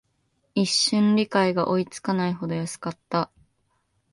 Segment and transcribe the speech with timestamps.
[0.55, 3.29] 一瞬、理解が追いつかないほど安かった